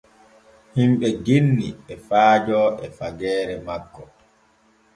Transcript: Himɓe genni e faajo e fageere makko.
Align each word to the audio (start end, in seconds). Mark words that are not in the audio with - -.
Himɓe 0.75 1.07
genni 1.25 1.67
e 1.93 1.95
faajo 2.07 2.59
e 2.85 2.87
fageere 2.97 3.55
makko. 3.65 4.03